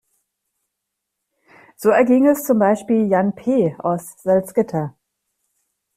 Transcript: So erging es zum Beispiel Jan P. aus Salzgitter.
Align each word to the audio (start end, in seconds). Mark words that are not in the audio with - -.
So 1.75 1.89
erging 1.91 2.25
es 2.27 2.43
zum 2.43 2.57
Beispiel 2.57 3.05
Jan 3.07 3.35
P. 3.35 3.75
aus 3.77 4.15
Salzgitter. 4.23 4.95